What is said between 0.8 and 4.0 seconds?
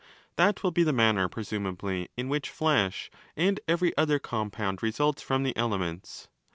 the manner, presumably, in which flesh and every